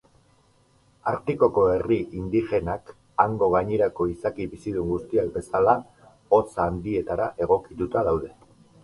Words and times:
Artikoko 1.09 1.65
herri 1.73 1.97
indigenak, 2.19 2.89
hango 3.23 3.49
gainerako 3.55 4.07
izaki 4.13 4.47
bizidun 4.55 4.89
guztiak 4.95 5.29
bezala, 5.37 5.77
hotz 6.39 6.49
handietara 6.65 7.29
egokituta 7.47 8.05
daude. 8.09 8.33